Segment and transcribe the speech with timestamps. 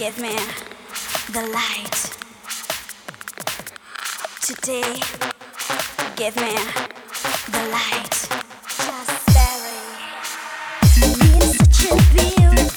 [0.00, 0.34] give me
[1.30, 2.16] the light.
[4.40, 4.94] Today,
[6.16, 6.54] give me
[7.52, 8.16] the light.
[8.86, 9.74] Just me
[11.02, 12.69] in such a beautiful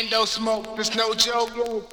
[0.00, 0.74] endo smoke.
[0.76, 1.89] There's no joke.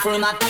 [0.00, 0.49] from my.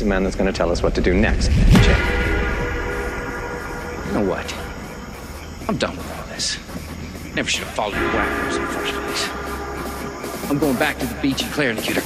[0.00, 1.50] he's the man that's going to tell us what to do next.
[4.06, 4.54] You know what?
[5.68, 6.58] I'm done with all this.
[7.34, 9.28] Never should have followed you whackers in the first place.
[10.50, 11.98] I'm going back to the beach and clearing the kid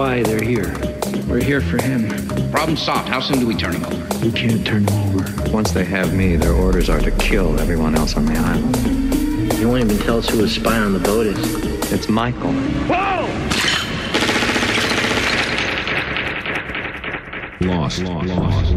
[0.00, 0.74] why they're here.
[1.28, 2.08] We're here for him.
[2.50, 3.06] Problem solved.
[3.06, 4.24] How soon do we turn him over?
[4.24, 5.50] We can't turn him over.
[5.52, 9.52] Once they have me, their orders are to kill everyone else on the island.
[9.58, 11.92] You won't even tell us who a spy on the boat is.
[11.92, 12.54] It's Michael.
[12.88, 13.26] Whoa!
[17.60, 18.02] Lost.
[18.02, 18.26] Lost.
[18.26, 18.26] Lost.
[18.26, 18.69] Lost.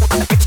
[0.00, 0.37] Okay.